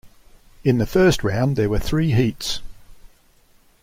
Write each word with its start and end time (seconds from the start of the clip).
In 0.63 0.79
the 0.79 0.87
first 0.87 1.23
round, 1.23 1.55
there 1.55 1.69
were 1.69 1.77
three 1.77 2.11
heats. 2.11 2.59